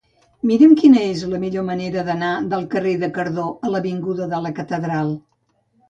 [0.51, 4.57] Mira'm quina és la millor manera d'anar del carrer de Cardó a l'avinguda de la
[4.63, 5.19] Catedral.